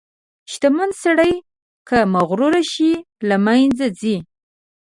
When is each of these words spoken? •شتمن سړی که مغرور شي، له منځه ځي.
•شتمن 0.51 0.89
سړی 1.03 1.33
که 1.87 1.97
مغرور 2.15 2.53
شي، 2.73 2.91
له 3.27 3.35
منځه 3.45 3.87
ځي. 3.99 4.15